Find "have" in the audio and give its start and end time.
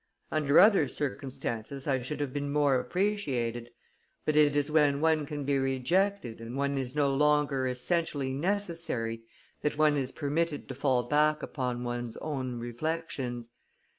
2.21-2.33